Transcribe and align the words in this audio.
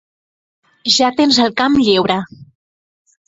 Ja 0.93 1.09
tens 1.19 1.37
el 1.45 1.53
camp 1.61 1.77
lliure. 1.81 2.17